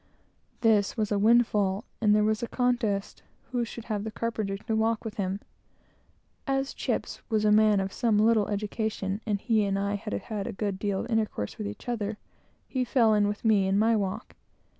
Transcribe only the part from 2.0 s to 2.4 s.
and there was